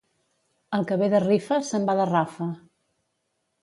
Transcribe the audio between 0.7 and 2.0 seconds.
El que ve de rifa se'n va